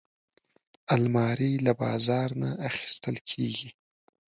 [0.95, 3.69] الماري له بازار نه اخیستل کېږي